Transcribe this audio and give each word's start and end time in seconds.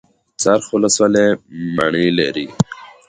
څرخ 0.41 0.65
ولسوالۍ 0.75 1.27
مڼې 1.75 2.07
لري؟ 2.17 2.45